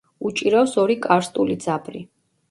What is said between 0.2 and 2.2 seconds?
უჭირავს ორი კარსტული ძაბრი.